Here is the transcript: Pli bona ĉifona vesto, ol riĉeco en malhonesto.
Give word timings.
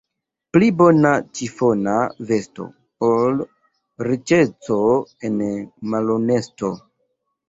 Pli 0.55 0.67
bona 0.77 1.09
ĉifona 1.39 1.97
vesto, 2.31 2.65
ol 3.07 3.43
riĉeco 4.07 4.79
en 5.29 5.37
malhonesto. 5.95 6.71